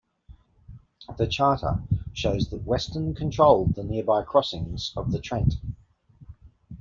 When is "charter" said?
1.27-1.83